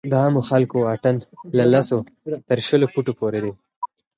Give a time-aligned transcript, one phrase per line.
[0.11, 1.15] د عامو خلکو واټن
[1.57, 1.97] له لسو
[2.49, 3.51] تر شلو فوټو پورې دی.